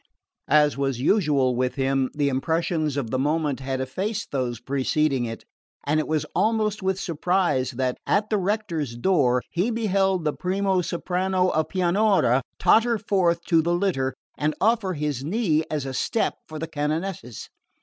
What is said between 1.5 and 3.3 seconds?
with him, the impressions of the